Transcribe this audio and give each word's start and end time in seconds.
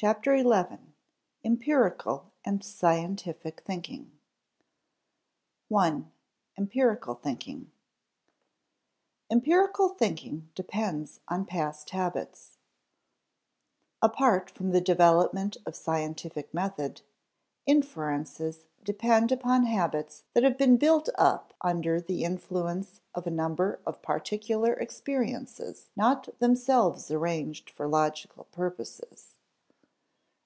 CHAPTER 0.00 0.32
ELEVEN 0.36 0.94
EMPIRICAL 1.42 2.30
AND 2.44 2.62
SCIENTIFIC 2.62 3.62
THINKING§ 3.64 4.04
1. 5.66 6.12
Empirical 6.56 7.16
Thinking 7.16 7.58
[Sidenote: 7.58 7.72
Empirical 9.32 9.88
thinking 9.88 10.50
depends 10.54 11.18
on 11.26 11.44
past 11.46 11.90
habits] 11.90 12.58
Apart 14.00 14.50
from 14.52 14.70
the 14.70 14.80
development 14.80 15.56
of 15.66 15.74
scientific 15.74 16.54
method, 16.54 17.00
inferences 17.66 18.66
depend 18.84 19.32
upon 19.32 19.64
habits 19.64 20.22
that 20.32 20.44
have 20.44 20.56
been 20.56 20.76
built 20.76 21.08
up 21.18 21.54
under 21.62 22.00
the 22.00 22.22
influence 22.22 23.00
of 23.16 23.26
a 23.26 23.30
number 23.32 23.80
of 23.84 24.00
particular 24.00 24.74
experiences 24.74 25.90
not 25.96 26.38
themselves 26.38 27.10
arranged 27.10 27.68
for 27.68 27.88
logical 27.88 28.44
purposes. 28.52 29.34